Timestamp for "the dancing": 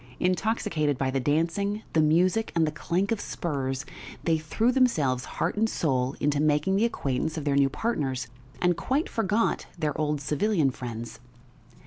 1.11-1.83